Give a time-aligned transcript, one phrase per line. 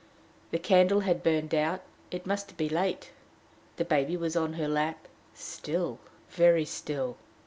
[0.49, 3.11] The candle had burned out: it must be late.
[3.75, 5.99] The baby was on her lap still,
[6.31, 7.17] very still.